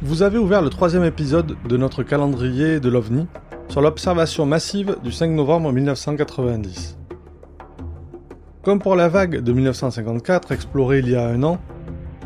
[0.00, 3.26] Vous avez ouvert le troisième épisode de notre calendrier de l'OVNI
[3.68, 6.96] sur l'observation massive du 5 novembre 1990.
[8.62, 11.58] Comme pour la vague de 1954 explorée il y a un an,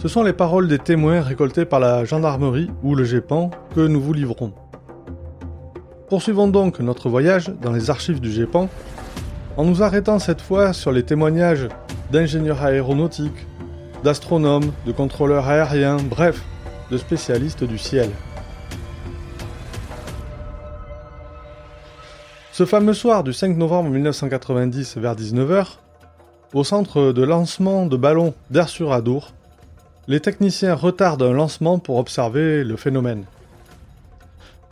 [0.02, 4.02] ce sont les paroles des témoins récoltés par la gendarmerie ou le GEPAN que nous
[4.02, 4.52] vous livrons.
[6.10, 8.68] Poursuivons donc notre voyage dans les archives du GEPAN
[9.56, 11.68] en nous arrêtant cette fois sur les témoignages
[12.10, 13.46] d'ingénieurs aéronautiques,
[14.04, 16.44] d'astronomes, de contrôleurs aériens, bref,
[16.98, 18.10] spécialistes du ciel.
[22.52, 25.78] Ce fameux soir du 5 novembre 1990 vers 19h,
[26.52, 29.32] au centre de lancement de ballons d'Air sur Adour,
[30.06, 33.24] les techniciens retardent un lancement pour observer le phénomène.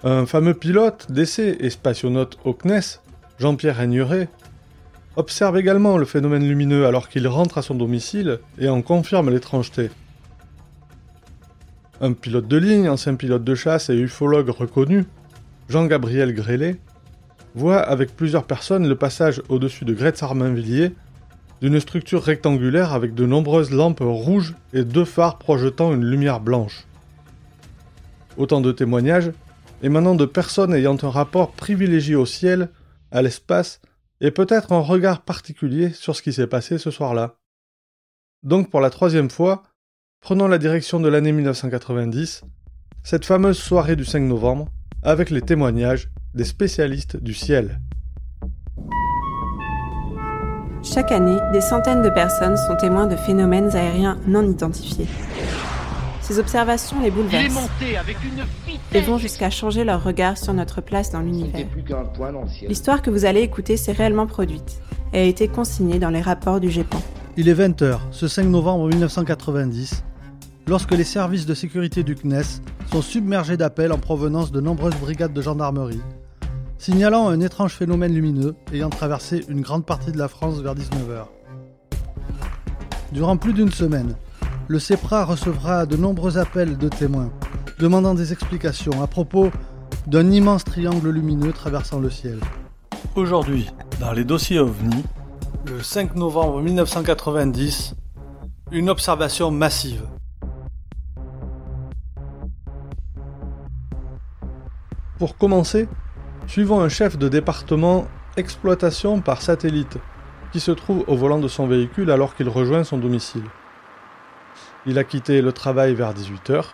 [0.04, 3.00] Un fameux pilote d'essai et spationaute au CNES,
[3.38, 4.28] Jean-Pierre Régnuret,
[5.16, 9.90] observe également le phénomène lumineux alors qu'il rentre à son domicile et en confirme l'étrangeté.
[12.00, 15.04] Un pilote de ligne, ancien pilote de chasse et ufologue reconnu,
[15.68, 16.76] Jean-Gabriel Grélé,
[17.54, 20.94] voit avec plusieurs personnes le passage au-dessus de Gretz-Armainvilliers
[21.60, 26.86] d'une structure rectangulaire avec de nombreuses lampes rouges et deux phares projetant une lumière blanche.
[28.38, 29.32] Autant de témoignages
[29.82, 32.68] émanant de personnes ayant un rapport privilégié au ciel,
[33.10, 33.80] à l'espace
[34.20, 37.36] et peut-être un regard particulier sur ce qui s'est passé ce soir-là.
[38.42, 39.62] Donc pour la troisième fois,
[40.20, 42.42] prenons la direction de l'année 1990,
[43.02, 44.68] cette fameuse soirée du 5 novembre,
[45.02, 47.80] avec les témoignages des spécialistes du ciel.
[50.82, 55.06] Chaque année, des centaines de personnes sont témoins de phénomènes aériens non identifiés.
[56.20, 57.68] Ces observations les bouleversent
[58.94, 61.66] et vont jusqu'à changer leur regard sur notre place dans l'univers.
[62.68, 64.80] L'histoire que vous allez écouter s'est réellement produite
[65.12, 67.02] et a été consignée dans les rapports du GEPAN.
[67.36, 70.04] Il est 20h, ce 5 novembre 1990,
[70.70, 75.32] lorsque les services de sécurité du CNES sont submergés d'appels en provenance de nombreuses brigades
[75.32, 76.00] de gendarmerie,
[76.78, 81.26] signalant un étrange phénomène lumineux ayant traversé une grande partie de la France vers 19h.
[83.10, 84.14] Durant plus d'une semaine,
[84.68, 87.32] le CEPRA recevra de nombreux appels de témoins,
[87.80, 89.50] demandant des explications à propos
[90.06, 92.38] d'un immense triangle lumineux traversant le ciel.
[93.16, 93.68] Aujourd'hui,
[93.98, 95.02] dans les dossiers OVNI,
[95.66, 97.96] le 5 novembre 1990,
[98.70, 100.02] une observation massive.
[105.20, 105.86] Pour commencer,
[106.46, 108.08] suivons un chef de département
[108.38, 109.98] exploitation par satellite
[110.50, 113.44] qui se trouve au volant de son véhicule alors qu'il rejoint son domicile.
[114.86, 116.64] Il a quitté le travail vers 18h,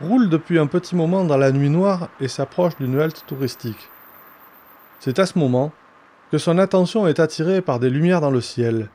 [0.00, 3.90] roule depuis un petit moment dans la nuit noire et s'approche d'une halte touristique.
[4.98, 5.70] C'est à ce moment
[6.32, 8.90] que son attention est attirée par des lumières dans le ciel.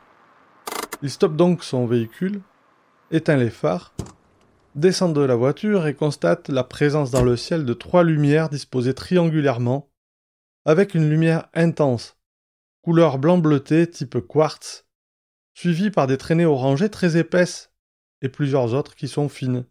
[1.02, 2.42] Il stoppe donc son véhicule,
[3.12, 3.94] éteint les phares,
[4.76, 8.94] descend de la voiture et constate la présence dans le ciel de trois lumières disposées
[8.94, 9.92] triangulairement,
[10.66, 12.18] avec une lumière intense,
[12.82, 14.86] couleur blanc bleuté type quartz,
[15.54, 17.72] suivie par des traînées orangées très épaisses
[18.22, 19.66] et plusieurs autres qui sont fines.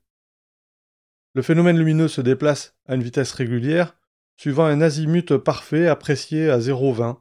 [1.35, 3.97] Le phénomène lumineux se déplace à une vitesse régulière,
[4.37, 7.19] suivant un azimut parfait apprécié à 0,20.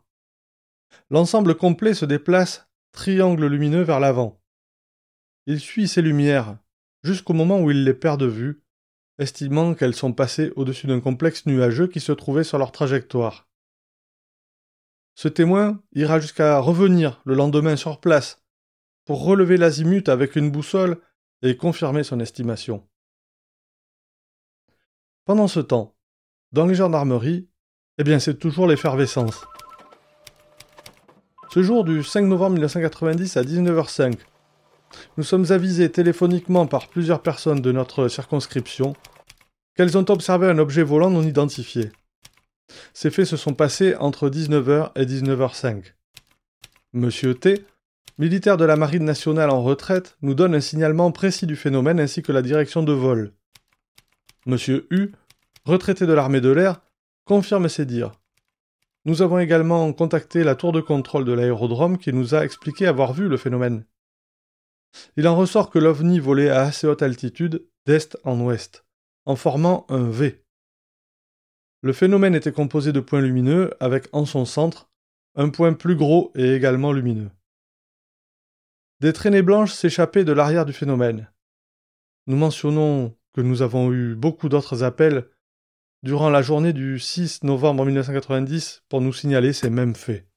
[1.09, 4.41] L'ensemble complet se déplace triangle lumineux vers l'avant.
[5.46, 6.58] Il suit ces lumières
[7.04, 8.64] jusqu'au moment où il les perd de vue,
[9.18, 13.48] estimant qu'elles sont passées au-dessus d'un complexe nuageux qui se trouvait sur leur trajectoire.
[15.16, 18.42] Ce témoin ira jusqu'à revenir le lendemain sur place
[19.06, 21.02] pour relever l'azimut avec une boussole
[21.42, 22.88] et confirmer son estimation.
[25.26, 25.96] Pendant ce temps,
[26.52, 27.50] dans les gendarmeries,
[27.98, 29.46] eh bien c'est toujours l'effervescence.
[31.50, 34.18] Ce jour du 5 novembre 1990 à 19h05,
[35.18, 38.94] nous sommes avisés téléphoniquement par plusieurs personnes de notre circonscription
[39.75, 41.91] qu'elles ont observé un objet volant non identifié.
[42.94, 45.94] Ces faits se sont passés entre 19h et 19h05.
[46.94, 47.66] Monsieur T
[48.22, 52.22] militaire de la Marine nationale en retraite, nous donne un signalement précis du phénomène ainsi
[52.22, 53.34] que la direction de vol.
[54.46, 55.11] Monsieur U,
[55.66, 56.82] retraité de l'armée de l'air,
[57.26, 58.11] confirme ces dires.
[59.05, 63.14] Nous avons également contacté la tour de contrôle de l'aérodrome qui nous a expliqué avoir
[63.14, 63.85] vu le phénomène.
[65.17, 68.85] Il en ressort que l'OVNI volait à assez haute altitude, d'est en ouest,
[69.26, 70.43] en formant un V.
[71.82, 74.90] Le phénomène était composé de points lumineux avec en son centre
[75.35, 77.32] un point plus gros et également lumineux.
[78.99, 81.32] Des traînées blanches s'échappaient de l'arrière du phénomène.
[82.28, 85.28] Nous mentionnons que nous avons eu beaucoup d'autres appels
[86.03, 90.31] durant la journée du 6 novembre 1990 pour nous signaler ces mêmes faits.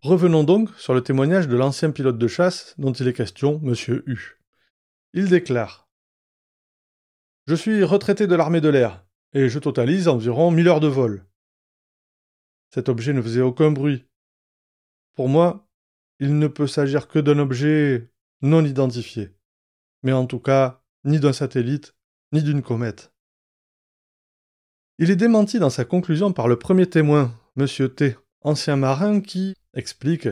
[0.00, 4.04] Revenons donc sur le témoignage de l'ancien pilote de chasse dont il est question, Monsieur
[4.06, 4.38] U.
[5.12, 5.88] Il déclare
[7.48, 11.26] Je suis retraité de l'armée de l'air, et je totalise environ 1000 heures de vol.
[12.72, 14.06] Cet objet ne faisait aucun bruit.
[15.16, 15.68] Pour moi,
[16.20, 18.08] il ne peut s'agir que d'un objet
[18.40, 19.34] non identifié.
[20.04, 21.96] Mais en tout cas, ni d'un satellite,
[22.32, 23.12] ni d'une comète.
[24.98, 27.66] Il est démenti dans sa conclusion par le premier témoin, M.
[27.88, 28.16] T,
[28.48, 30.26] ancien marin, qui explique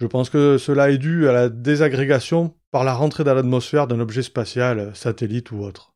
[0.00, 3.98] Je pense que cela est dû à la désagrégation par la rentrée dans l'atmosphère d'un
[3.98, 5.94] objet spatial, satellite ou autre.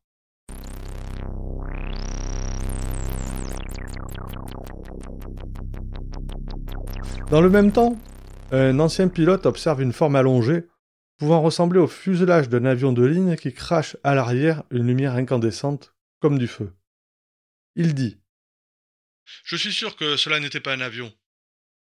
[7.29, 7.97] Dans le même temps,
[8.51, 10.67] un ancien pilote observe une forme allongée,
[11.17, 15.95] pouvant ressembler au fuselage d'un avion de ligne qui crache à l'arrière une lumière incandescente
[16.19, 16.73] comme du feu.
[17.75, 18.20] Il dit
[19.43, 21.13] Je suis sûr que cela n'était pas un avion.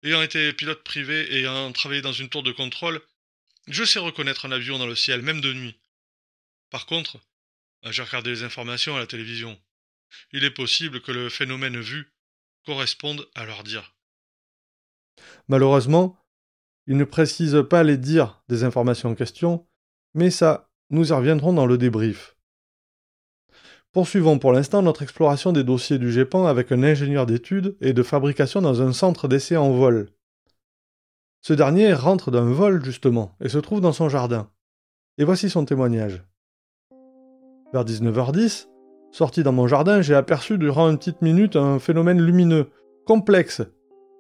[0.03, 3.01] Ayant été pilote privé et ayant travaillé dans une tour de contrôle,
[3.69, 5.79] je sais reconnaître un avion dans le ciel, même de nuit.
[6.71, 7.19] Par contre,
[7.85, 9.59] j'ai regardé les informations à la télévision.
[10.33, 12.13] Il est possible que le phénomène vu
[12.65, 13.95] corresponde à leur dire.
[15.49, 16.19] Malheureusement,
[16.87, 19.67] il ne précise pas les dires des informations en question,
[20.15, 22.36] mais ça, nous y reviendrons dans le débrief.
[23.97, 28.03] Poursuivons pour l'instant notre exploration des dossiers du GEPAN avec un ingénieur d'études et de
[28.03, 30.11] fabrication dans un centre d'essai en vol.
[31.41, 34.51] Ce dernier rentre d'un vol justement et se trouve dans son jardin.
[35.17, 36.23] Et voici son témoignage.
[37.73, 38.67] Vers 19h10,
[39.13, 42.69] sorti dans mon jardin, j'ai aperçu durant une petite minute un phénomène lumineux,
[43.07, 43.63] complexe,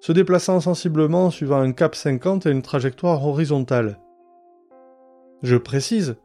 [0.00, 4.00] se déplaçant sensiblement suivant un cap 50 et une trajectoire horizontale.
[5.42, 6.16] Je précise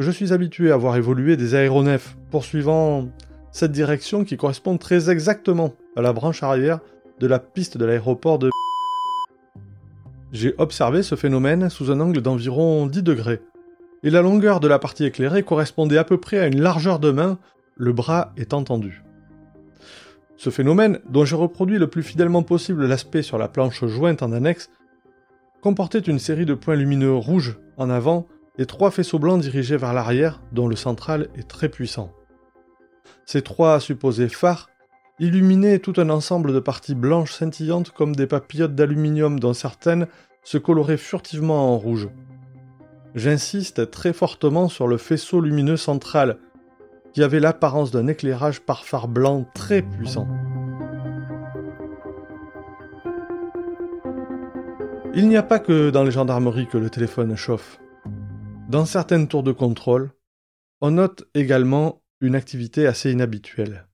[0.00, 3.08] je suis habitué à voir évoluer des aéronefs poursuivant
[3.52, 6.80] cette direction qui correspond très exactement à la branche arrière
[7.18, 8.48] de la piste de l'aéroport de
[10.32, 13.42] J'ai observé ce phénomène sous un angle d'environ 10 degrés,
[14.02, 17.10] et la longueur de la partie éclairée correspondait à peu près à une largeur de
[17.10, 17.38] main,
[17.76, 19.02] le bras étant tendu.
[20.38, 24.32] Ce phénomène, dont j'ai reproduit le plus fidèlement possible l'aspect sur la planche jointe en
[24.32, 24.70] annexe,
[25.60, 28.26] comportait une série de points lumineux rouges en avant
[28.58, 32.12] et trois faisceaux blancs dirigés vers l'arrière, dont le central est très puissant.
[33.24, 34.68] Ces trois supposés phares
[35.18, 40.06] illuminaient tout un ensemble de parties blanches scintillantes comme des papillotes d'aluminium dont certaines
[40.42, 42.08] se coloraient furtivement en rouge.
[43.14, 46.38] J'insiste très fortement sur le faisceau lumineux central,
[47.12, 50.28] qui avait l'apparence d'un éclairage par phare blanc très puissant.
[55.12, 57.80] Il n'y a pas que dans les gendarmeries que le téléphone chauffe.
[58.70, 60.12] Dans certaines tours de contrôle,
[60.80, 63.88] on note également une activité assez inhabituelle.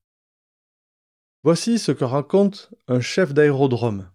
[1.44, 4.10] Voici ce que raconte un chef d'aérodrome.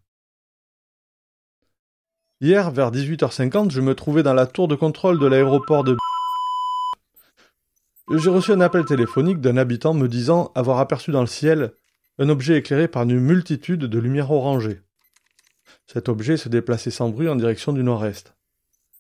[2.42, 5.98] Hier, vers 18h50, je me trouvais dans la tour de contrôle de l'aéroport de
[8.16, 11.74] J'ai reçu un appel téléphonique d'un habitant me disant avoir aperçu dans le ciel
[12.20, 14.84] un objet éclairé par une multitude de lumières orangées.
[15.88, 18.36] Cet objet se déplaçait sans bruit en direction du nord-est.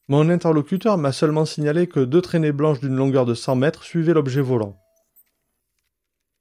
[0.07, 4.13] Mon interlocuteur m'a seulement signalé que deux traînées blanches d'une longueur de 100 mètres suivaient
[4.13, 4.77] l'objet volant.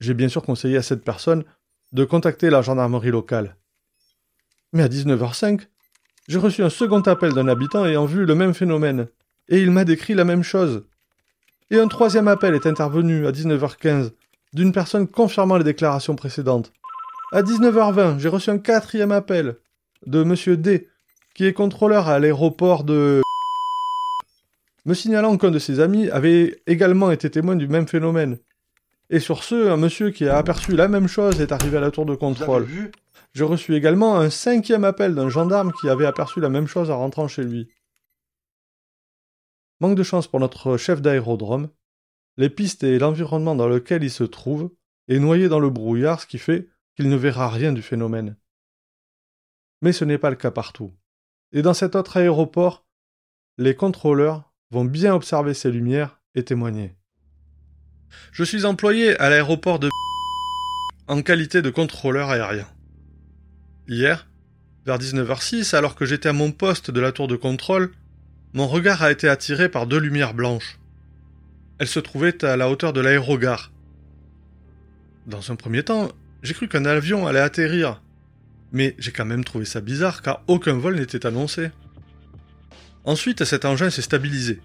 [0.01, 1.45] J'ai bien sûr conseillé à cette personne
[1.93, 3.57] de contacter la gendarmerie locale.
[4.73, 5.69] Mais à 19h05,
[6.29, 9.09] j'ai reçu un second appel d'un habitant ayant vu le même phénomène,
[9.49, 10.87] et il m'a décrit la même chose.
[11.71, 14.13] Et un troisième appel est intervenu à 19h15
[14.53, 16.73] d'une personne confirmant les déclarations précédentes.
[17.33, 19.57] À 19h20, j'ai reçu un quatrième appel
[20.07, 20.57] de M.
[20.57, 20.89] D,
[21.35, 23.23] qui est contrôleur à l'aéroport de
[24.85, 28.39] me signalant qu'un de ses amis avait également été témoin du même phénomène.
[29.11, 31.91] Et sur ce, un monsieur qui a aperçu la même chose est arrivé à la
[31.91, 32.67] tour de contrôle.
[33.33, 36.99] J'ai reçu également un cinquième appel d'un gendarme qui avait aperçu la même chose en
[36.99, 37.69] rentrant chez lui.
[39.81, 41.71] Manque de chance pour notre chef d'aérodrome.
[42.37, 44.71] Les pistes et l'environnement dans lequel il se trouve
[45.09, 48.37] est noyé dans le brouillard, ce qui fait qu'il ne verra rien du phénomène.
[49.83, 50.93] Mais ce n'est pas le cas partout.
[51.53, 52.87] Et dans cet autre aéroport,
[53.59, 56.95] les contrôleurs vont bien observer ces lumières et témoigner.
[58.33, 59.89] Je suis employé à l'aéroport de
[61.09, 62.69] en qualité de contrôleur aérien.
[63.89, 64.29] Hier,
[64.87, 67.91] vers 19h06, alors que j'étais à mon poste de la tour de contrôle,
[68.53, 70.79] mon regard a été attiré par deux lumières blanches.
[71.79, 73.73] Elles se trouvaient à la hauteur de l'aérogare.
[75.27, 76.11] Dans un premier temps,
[76.43, 78.03] j'ai cru qu'un avion allait atterrir,
[78.71, 81.71] mais j'ai quand même trouvé ça bizarre car aucun vol n'était annoncé.
[83.05, 84.61] Ensuite, cet engin s'est stabilisé,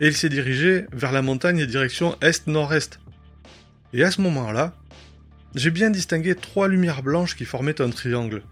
[0.00, 3.00] et il s'est dirigé vers la montagne direction est-nord-est.
[3.92, 4.74] Et à ce moment-là,
[5.54, 8.42] j'ai bien distingué trois lumières blanches qui formaient un triangle.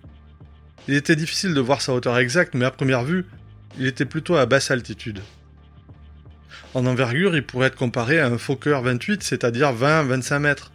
[0.88, 3.26] Il était difficile de voir sa hauteur exacte, mais à première vue,
[3.78, 5.21] il était plutôt à basse altitude.
[6.75, 10.73] En envergure, il pourrait être comparé à un Fokker 28, c'est-à-dire 20-25 mètres.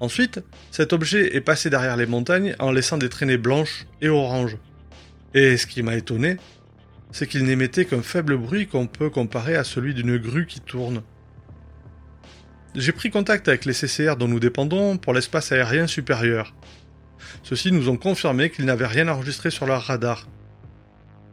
[0.00, 4.56] Ensuite, cet objet est passé derrière les montagnes en laissant des traînées blanches et oranges.
[5.34, 6.38] Et ce qui m'a étonné,
[7.12, 11.02] c'est qu'il n'émettait qu'un faible bruit qu'on peut comparer à celui d'une grue qui tourne.
[12.74, 16.54] J'ai pris contact avec les CCR dont nous dépendons pour l'espace aérien supérieur.
[17.42, 20.28] Ceux-ci nous ont confirmé qu'ils n'avaient rien enregistré sur leur radar.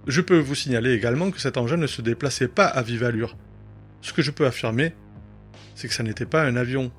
[0.08, 3.36] Je peux vous signaler également que cet engin ne se déplaçait pas à vive allure.
[4.02, 4.94] Ce que je peux affirmer,
[5.76, 6.92] c'est que ça n'était pas un avion.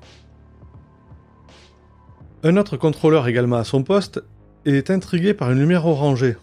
[2.43, 4.21] Un autre contrôleur également à son poste
[4.65, 6.37] est intrigué par une lumière orangée.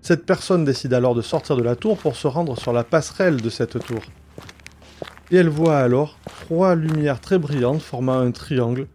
[0.00, 3.40] Cette personne décide alors de sortir de la tour pour se rendre sur la passerelle
[3.40, 4.00] de cette tour.
[5.30, 8.86] Et elle voit alors trois lumières très brillantes formant un triangle,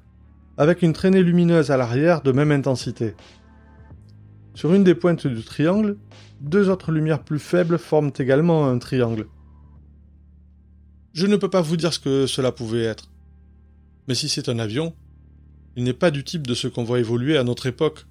[0.58, 3.16] avec une traînée lumineuse à l'arrière de même intensité.
[4.56, 5.98] Sur une des pointes du triangle,
[6.42, 9.28] deux autres lumières plus faibles forment également un triangle.
[11.14, 13.10] Je ne peux pas vous dire ce que cela pouvait être.
[14.08, 14.94] Mais si c'est un avion,
[15.76, 18.06] il n'est pas du type de ce qu'on voit évoluer à notre époque.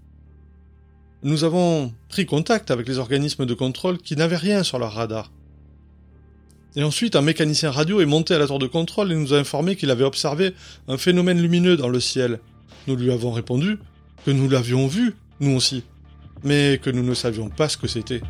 [1.24, 5.30] Nous avons pris contact avec les organismes de contrôle qui n'avaient rien sur leur radar.
[6.74, 9.38] Et ensuite, un mécanicien radio est monté à la tour de contrôle et nous a
[9.38, 10.52] informé qu'il avait observé
[10.88, 12.40] un phénomène lumineux dans le ciel.
[12.88, 13.78] Nous lui avons répondu
[14.26, 15.84] que nous l'avions vu, nous aussi,
[16.42, 18.22] mais que nous ne savions pas ce que c'était.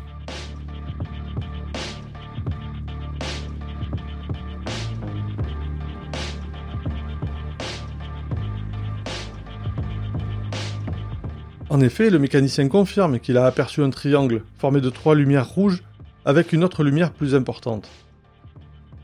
[11.73, 15.81] En effet, le mécanicien confirme qu'il a aperçu un triangle formé de trois lumières rouges
[16.23, 17.89] avec une autre lumière plus importante.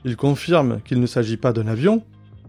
[0.05, 2.03] Il confirme qu'il ne s'agit pas d'un avion,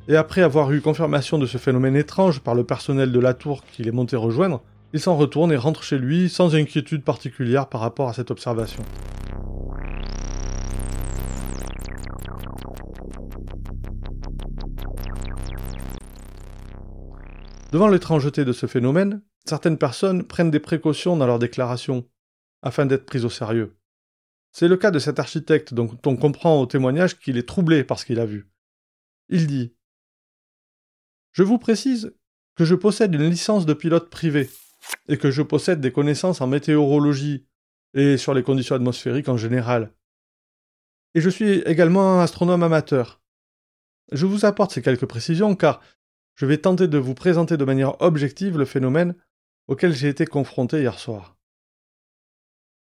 [0.08, 3.64] et après avoir eu confirmation de ce phénomène étrange par le personnel de la tour
[3.64, 4.60] qu'il est monté rejoindre,
[4.92, 8.82] il s'en retourne et rentre chez lui sans inquiétude particulière par rapport à cette observation.
[17.72, 22.08] Devant l'étrangeté de ce phénomène, certaines personnes prennent des précautions dans leurs déclarations,
[22.62, 23.76] afin d'être prises au sérieux.
[24.52, 27.98] C'est le cas de cet architecte dont on comprend au témoignage qu'il est troublé par
[27.98, 28.50] ce qu'il a vu.
[29.28, 29.74] Il dit
[31.32, 32.14] Je vous précise
[32.56, 34.50] que je possède une licence de pilote privé
[35.08, 37.46] et que je possède des connaissances en météorologie
[37.94, 39.92] et sur les conditions atmosphériques en général.
[41.14, 43.20] Et je suis également un astronome amateur.
[44.12, 45.80] Je vous apporte ces quelques précisions car
[46.34, 49.14] je vais tenter de vous présenter de manière objective le phénomène
[49.70, 51.38] auquel j'ai été confronté hier soir.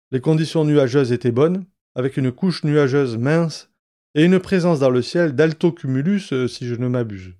[0.10, 3.72] Les conditions nuageuses étaient bonnes, avec une couche nuageuse mince
[4.16, 7.36] et une présence dans le ciel d'altocumulus euh, si je ne m'abuse.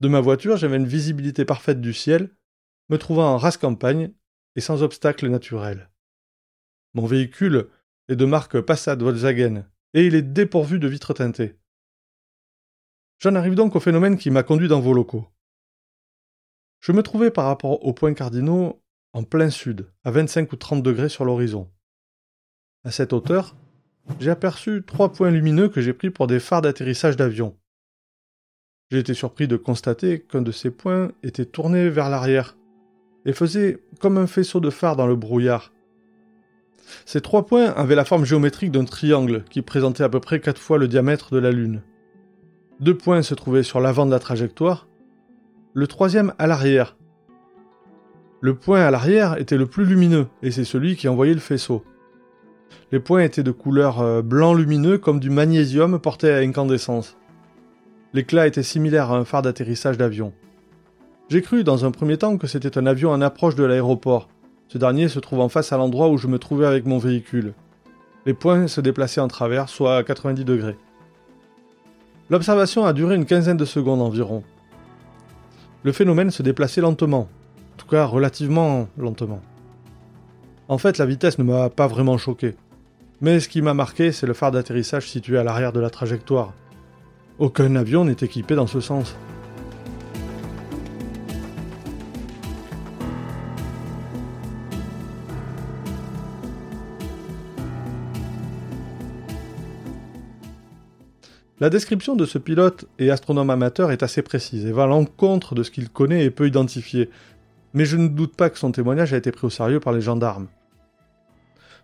[0.00, 2.30] De ma voiture, j'avais une visibilité parfaite du ciel,
[2.88, 4.12] me trouvant en race campagne
[4.56, 5.88] et sans obstacle naturel.
[6.94, 7.68] Mon véhicule
[8.08, 11.56] est de marque Passat Volkswagen et il est dépourvu de vitres teintées.
[13.20, 15.31] J'en arrive donc au phénomène qui m'a conduit dans vos locaux.
[16.82, 20.82] Je me trouvais par rapport aux points cardinaux en plein sud, à 25 ou 30
[20.82, 21.70] degrés sur l'horizon.
[22.84, 23.54] À cette hauteur,
[24.18, 27.56] j'ai aperçu trois points lumineux que j'ai pris pour des phares d'atterrissage d'avion.
[28.90, 32.56] J'ai été surpris de constater qu'un de ces points était tourné vers l'arrière
[33.26, 35.72] et faisait comme un faisceau de phare dans le brouillard.
[37.06, 40.60] Ces trois points avaient la forme géométrique d'un triangle qui présentait à peu près quatre
[40.60, 41.82] fois le diamètre de la Lune.
[42.80, 44.88] Deux points se trouvaient sur l'avant de la trajectoire
[45.74, 46.96] le troisième à l'arrière.
[48.42, 51.82] Le point à l'arrière était le plus lumineux, et c'est celui qui envoyait le faisceau.
[52.90, 57.16] Les points étaient de couleur euh, blanc lumineux comme du magnésium porté à incandescence.
[58.12, 60.34] L'éclat était similaire à un phare d'atterrissage d'avion.
[61.30, 64.28] J'ai cru dans un premier temps que c'était un avion en approche de l'aéroport.
[64.68, 67.54] Ce dernier se trouve en face à l'endroit où je me trouvais avec mon véhicule.
[68.26, 70.76] Les points se déplaçaient en travers, soit à 90 degrés.
[72.28, 74.42] L'observation a duré une quinzaine de secondes environ
[75.82, 77.28] le phénomène se déplaçait lentement,
[77.74, 79.40] en tout cas relativement lentement.
[80.68, 82.54] En fait, la vitesse ne m'a pas vraiment choqué.
[83.20, 86.52] Mais ce qui m'a marqué, c'est le phare d'atterrissage situé à l'arrière de la trajectoire.
[87.38, 89.16] Aucun avion n'est équipé dans ce sens.
[101.62, 105.54] La description de ce pilote et astronome amateur est assez précise et va à l'encontre
[105.54, 107.08] de ce qu'il connaît et peut identifier,
[107.72, 110.00] mais je ne doute pas que son témoignage a été pris au sérieux par les
[110.00, 110.48] gendarmes.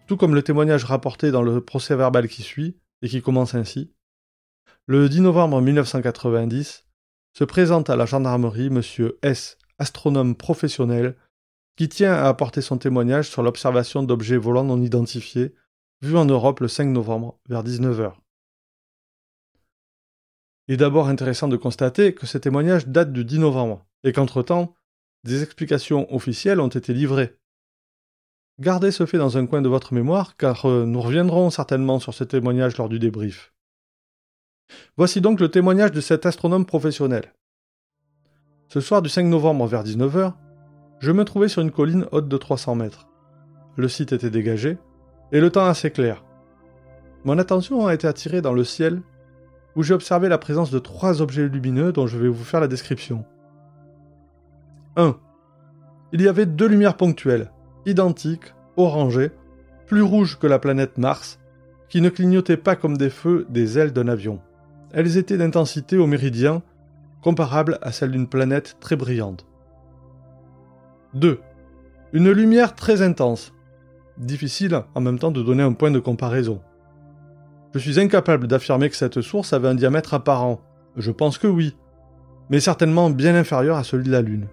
[0.08, 3.92] Tout comme le témoignage rapporté dans le procès verbal qui suit, et qui commence ainsi.
[4.86, 6.84] Le 10 novembre 1990,
[7.38, 8.82] se présente à la gendarmerie M.
[9.22, 11.14] S, astronome professionnel,
[11.76, 15.54] qui tient à apporter son témoignage sur l'observation d'objets volants non identifiés,
[16.02, 18.14] vus en Europe le 5 novembre vers 19h.
[20.68, 24.74] Il est d'abord intéressant de constater que ces témoignages datent du 10 novembre, et qu'entre-temps,
[25.24, 27.38] des explications officielles ont été livrées.
[28.60, 32.12] Gardez ce fait dans un coin de votre mémoire, car euh, nous reviendrons certainement sur
[32.12, 33.54] ces témoignages lors du débrief.
[34.96, 37.32] Voici donc le témoignage de cet astronome professionnel.
[38.68, 40.34] Ce soir du 5 novembre vers 19h,
[41.00, 43.08] je me trouvais sur une colline haute de 300 mètres.
[43.76, 44.76] Le site était dégagé,
[45.32, 46.24] et le temps assez clair.
[47.24, 49.00] Mon attention a été attirée dans le ciel,
[49.78, 52.66] où j'ai observé la présence de trois objets lumineux dont je vais vous faire la
[52.66, 53.24] description.
[54.96, 55.16] 1.
[56.12, 57.52] Il y avait deux lumières ponctuelles,
[57.86, 59.30] identiques, orangées,
[59.86, 61.38] plus rouges que la planète Mars,
[61.88, 64.40] qui ne clignotaient pas comme des feux des ailes d'un avion.
[64.90, 66.64] Elles étaient d'intensité au méridien,
[67.22, 69.46] comparable à celle d'une planète très brillante.
[71.14, 71.38] 2.
[72.14, 73.54] Une lumière très intense.
[74.16, 76.62] Difficile en même temps de donner un point de comparaison.
[77.78, 80.60] Je suis incapable d'affirmer que cette source avait un diamètre apparent.
[80.96, 81.76] Je pense que oui,
[82.50, 84.48] mais certainement bien inférieur à celui de la Lune.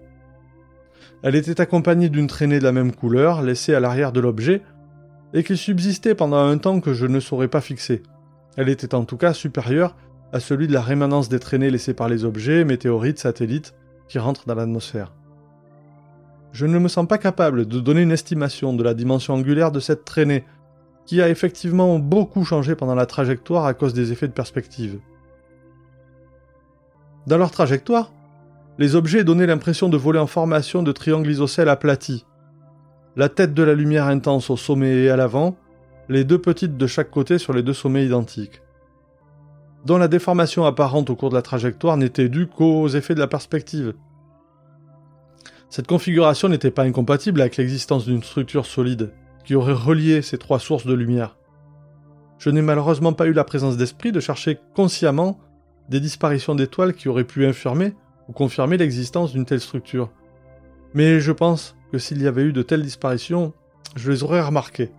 [1.23, 4.61] Elle était accompagnée d'une traînée de la même couleur laissée à l'arrière de l'objet,
[5.33, 8.03] et qui subsistait pendant un temps que je ne saurais pas fixer.
[8.57, 9.95] Elle était en tout cas supérieure
[10.31, 13.73] à celui de la rémanence des traînées laissées par les objets, météorites, satellites,
[14.07, 15.13] qui rentrent dans l'atmosphère.
[16.51, 19.79] Je ne me sens pas capable de donner une estimation de la dimension angulaire de
[19.79, 20.45] cette traînée,
[21.05, 24.99] qui a effectivement beaucoup changé pendant la trajectoire à cause des effets de perspective.
[27.27, 28.11] Dans leur trajectoire,
[28.77, 32.25] les objets donnaient l'impression de voler en formation de triangles isocèles aplatis.
[33.15, 35.55] La tête de la lumière intense au sommet et à l'avant,
[36.09, 38.61] les deux petites de chaque côté sur les deux sommets identiques.
[39.85, 43.27] Dont la déformation apparente au cours de la trajectoire n'était due qu'aux effets de la
[43.27, 43.93] perspective.
[45.69, 49.11] Cette configuration n'était pas incompatible avec l'existence d'une structure solide
[49.45, 51.37] qui aurait relié ces trois sources de lumière.
[52.37, 55.39] Je n'ai malheureusement pas eu la présence d'esprit de chercher consciemment
[55.89, 57.93] des disparitions d'étoiles qui auraient pu infirmer
[58.27, 60.11] ou confirmer l'existence d'une telle structure.
[60.93, 63.53] Mais je pense que s'il y avait eu de telles disparitions,
[63.95, 64.91] je les aurais remarquées.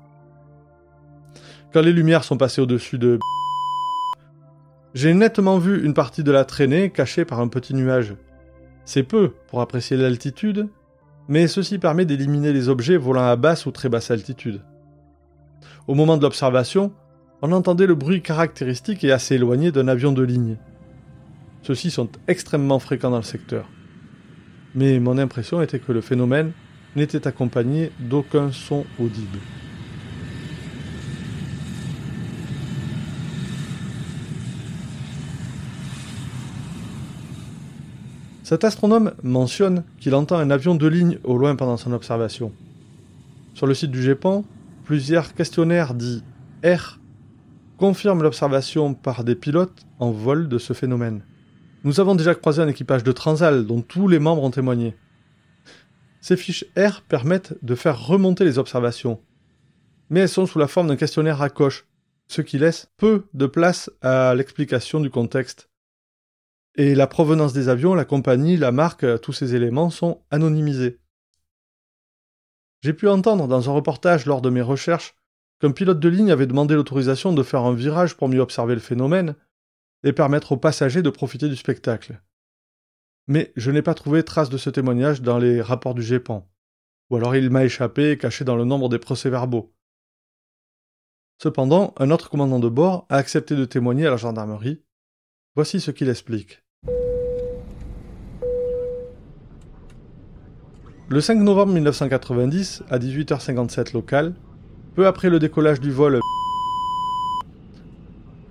[1.73, 3.19] Quand les lumières sont passées au-dessus de
[4.95, 8.15] j'ai nettement vu une partie de la traînée cachée par un petit nuage.
[8.85, 10.69] C'est peu pour apprécier l'altitude,
[11.29, 14.61] mais ceci permet d'éliminer les objets volant à basse ou très basse altitude.
[15.87, 16.93] Au moment de l'observation,
[17.43, 20.57] on entendait le bruit caractéristique et assez éloigné d'un avion de ligne.
[21.63, 23.69] Ceux-ci sont extrêmement fréquents dans le secteur.
[24.75, 26.53] Mais mon impression était que le phénomène
[26.95, 29.39] n'était accompagné d'aucun son audible.
[38.47, 42.53] Cet astronome mentionne qu'il entend un avion de ligne au loin pendant son observation.
[43.55, 44.45] Sur le site du GEPAN,
[44.85, 46.23] plusieurs questionnaires dits
[46.65, 47.01] R
[47.77, 51.25] confirment l'observation par des pilotes en vol de ce phénomène.
[51.83, 54.95] Nous avons déjà croisé un équipage de Transal dont tous les membres ont témoigné.
[56.21, 59.21] Ces fiches R permettent de faire remonter les observations,
[60.09, 61.85] mais elles sont sous la forme d'un questionnaire à coche,
[62.29, 65.69] ce qui laisse peu de place à l'explication du contexte.
[66.79, 71.01] Et la provenance des avions, la compagnie, la marque, tous ces éléments sont anonymisés.
[72.83, 75.17] J'ai pu entendre dans un reportage lors de mes recherches
[75.59, 78.81] qu'un pilote de ligne avait demandé l'autorisation de faire un virage pour mieux observer le
[78.81, 79.37] phénomène
[80.05, 82.23] et permettre aux passagers de profiter du spectacle.
[83.27, 86.47] Mais je n'ai pas trouvé trace de ce témoignage dans les rapports du GEPAN.
[87.09, 89.75] Ou alors il m'a échappé, caché dans le nombre des procès-verbaux.
[91.43, 94.85] Cependant, un autre commandant de bord a accepté de témoigner à la gendarmerie.
[95.55, 96.66] Voici ce qu'il explique.
[101.09, 104.35] Le 5 novembre 1990, à 18h57 local,
[104.97, 106.19] peu après le décollage du vol,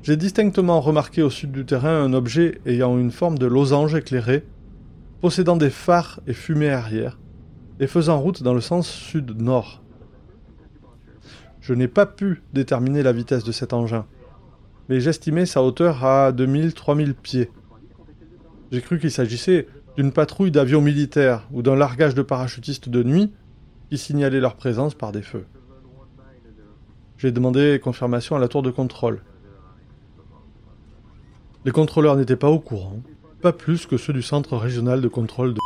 [0.03, 4.45] j'ai distinctement remarqué au sud du terrain un objet ayant une forme de losange éclairé,
[5.19, 7.19] possédant des phares et fumées arrière,
[7.81, 9.83] et faisant route dans le sens sud-nord.
[11.59, 14.05] Je n'ai pas pu déterminer la vitesse de cet engin,
[14.87, 17.51] mais j'estimais sa hauteur à 2000-3000 pieds.
[18.71, 23.31] J'ai cru qu'il s'agissait d'une patrouille d'avions militaires ou d'un largage de parachutistes de nuit
[23.89, 25.45] qui signalaient leur présence par des feux.
[27.17, 29.21] J'ai demandé confirmation à la tour de contrôle.
[31.63, 32.99] Les contrôleurs n'étaient pas au courant,
[33.41, 35.59] pas plus que ceux du centre régional de contrôle de...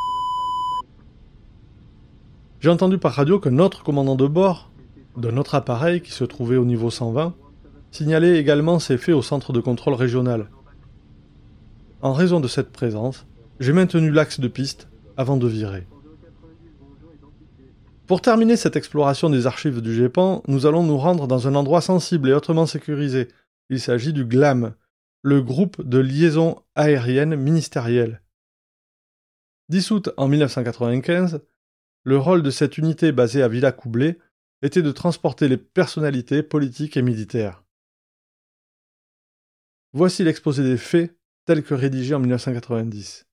[2.60, 4.70] J'ai entendu par radio qu'un autre commandant de bord,
[5.18, 7.34] d'un autre appareil qui se trouvait au niveau 120,
[7.92, 10.50] signalait également ces faits au centre de contrôle régional.
[12.02, 13.26] En raison de cette présence,
[13.60, 15.86] j'ai maintenu l'axe de piste avant de virer.
[18.08, 21.82] Pour terminer cette exploration des archives du GEPAN, nous allons nous rendre dans un endroit
[21.82, 23.28] sensible et hautement sécurisé.
[23.70, 24.74] Il s'agit du GLAM,
[25.22, 28.22] le groupe de liaison aérienne ministérielle.
[29.68, 31.42] Dissoute en 1995,
[32.04, 34.18] le rôle de cette unité basée à Villacoublay
[34.64, 37.64] était de transporter les personnalités politiques et militaires.
[39.94, 43.29] Voici l'exposé des faits tel que rédigé en 1990.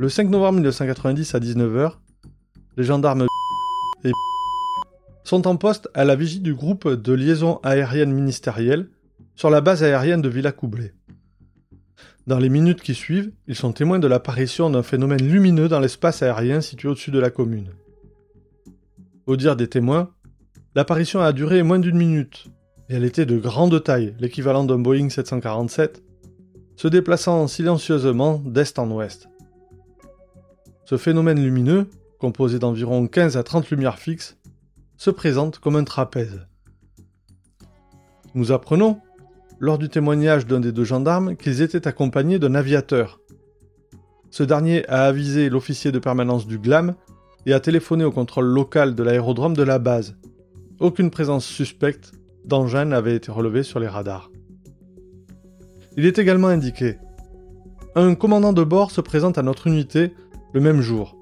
[0.00, 1.94] Le 5 novembre 1990 à 19h,
[2.76, 3.26] les gendarmes
[4.04, 4.12] et
[5.24, 8.90] sont en poste à la vigie du groupe de liaison aérienne ministérielle
[9.34, 10.94] sur la base aérienne de Villacoublay.
[12.28, 16.22] Dans les minutes qui suivent, ils sont témoins de l'apparition d'un phénomène lumineux dans l'espace
[16.22, 17.70] aérien situé au-dessus de la commune.
[19.26, 20.12] Au dire des témoins,
[20.76, 22.46] l'apparition a duré moins d'une minute,
[22.88, 26.04] et elle était de grande taille, l'équivalent d'un Boeing 747,
[26.76, 29.28] se déplaçant silencieusement d'est en ouest.
[30.88, 34.38] Ce phénomène lumineux, composé d'environ 15 à 30 lumières fixes,
[34.96, 36.46] se présente comme un trapèze.
[38.34, 38.98] Nous apprenons,
[39.58, 43.20] lors du témoignage d'un des deux gendarmes, qu'ils étaient accompagnés d'un aviateur.
[44.30, 46.94] Ce dernier a avisé l'officier de permanence du GLAM
[47.44, 50.16] et a téléphoné au contrôle local de l'aérodrome de la base.
[50.80, 52.12] Aucune présence suspecte
[52.46, 54.30] d'engin n'avait été relevée sur les radars.
[55.98, 56.96] Il est également indiqué
[57.94, 60.12] un commandant de bord se présente à notre unité
[60.52, 61.16] le même jour.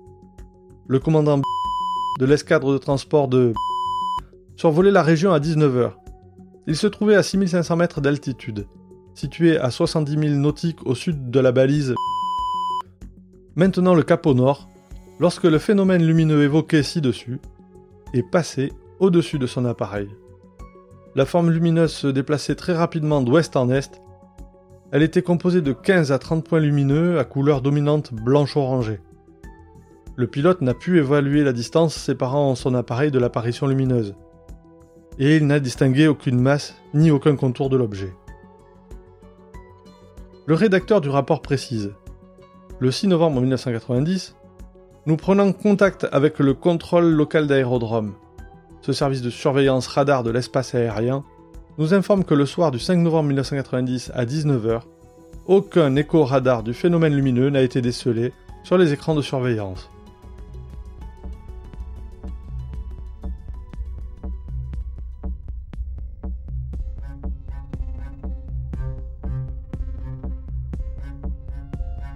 [0.87, 1.41] Le commandant
[2.19, 3.53] de l'escadre de transport de
[4.57, 5.93] survolait la région à 19h.
[6.67, 8.67] Il se trouvait à 6500 mètres d'altitude,
[9.15, 11.95] situé à 70 000 nautiques au sud de la balise.
[13.55, 14.69] Maintenant le cap au nord,
[15.19, 17.41] lorsque le phénomène lumineux évoqué ci-dessus
[18.15, 20.09] est passé au-dessus de son appareil.
[21.15, 24.03] La forme lumineuse se déplaçait très rapidement d'ouest en est.
[24.93, 29.01] Elle était composée de 15 à 30 points lumineux à couleur dominante blanche-orangée.
[30.18, 34.14] Le pilote n'a pu évaluer la distance séparant son appareil de l'apparition lumineuse.
[35.18, 38.14] Et il n'a distingué aucune masse ni aucun contour de l'objet.
[40.46, 41.92] Le rédacteur du rapport précise
[42.79, 44.37] Le 6 novembre 1990,
[45.05, 48.14] nous prenons contact avec le contrôle local d'aérodrome.
[48.81, 51.24] Ce service de surveillance radar de l'espace aérien
[51.76, 54.81] nous informe que le soir du 5 novembre 1990 à 19h,
[55.44, 58.33] aucun écho radar du phénomène lumineux n'a été décelé
[58.64, 59.90] sur les écrans de surveillance.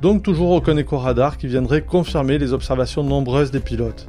[0.01, 4.07] Donc toujours aucun écho-radar qui viendrait confirmer les observations nombreuses des pilotes.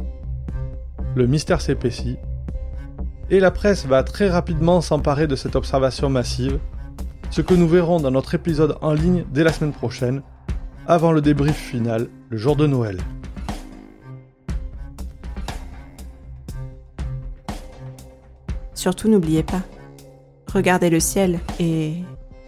[1.15, 2.17] Le mystère s'épaissit,
[3.29, 6.59] et la presse va très rapidement s'emparer de cette observation massive,
[7.29, 10.21] ce que nous verrons dans notre épisode en ligne dès la semaine prochaine,
[10.87, 12.97] avant le débrief final, le jour de Noël.
[18.73, 19.61] Surtout n'oubliez pas,
[20.51, 21.95] regardez le ciel et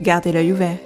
[0.01, 0.77] gardez l'œil ouvert.